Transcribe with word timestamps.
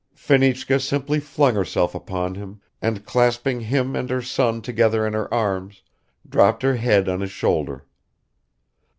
Fenichka 0.15 0.79
simply 0.81 1.19
flung 1.19 1.53
herself 1.53 1.93
upon 1.93 2.33
him 2.33 2.59
and 2.81 3.05
clasping 3.05 3.59
him 3.61 3.95
and 3.95 4.09
her 4.09 4.23
son 4.23 4.59
together 4.59 5.05
in 5.05 5.13
her 5.13 5.31
arms, 5.31 5.83
dropped 6.27 6.63
her 6.63 6.77
head 6.77 7.07
on 7.07 7.21
his 7.21 7.29
shoulder. 7.29 7.85